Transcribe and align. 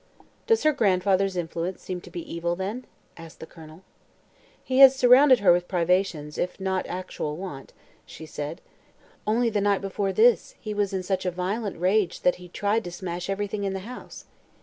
"Does 0.47 0.63
her 0.63 0.71
grandfather's 0.71 1.37
influence 1.37 1.83
seem 1.83 2.01
to 2.01 2.09
be 2.09 2.27
evil, 2.33 2.55
then?" 2.55 2.87
asked 3.17 3.39
the 3.39 3.45
Colonel. 3.45 3.83
"He 4.63 4.79
has 4.79 4.95
surrounded 4.95 5.41
her 5.41 5.51
with 5.53 5.67
privations, 5.67 6.39
if 6.39 6.59
not 6.59 6.85
with 6.85 6.91
actual 6.91 7.37
want," 7.37 7.71
said 8.07 8.29
she. 8.31 8.55
"Only 9.27 9.51
the 9.51 9.61
night 9.61 9.79
before 9.81 10.11
last 10.11 10.55
he 10.59 10.73
was 10.73 10.91
in 10.91 11.03
such 11.03 11.23
a 11.23 11.29
violent 11.29 11.79
rage 11.79 12.21
that 12.21 12.37
he 12.37 12.49
tried 12.49 12.83
to 12.85 12.91
smash 12.91 13.29
everything 13.29 13.63
in 13.63 13.73
the 13.73 13.81
house. 13.81 14.25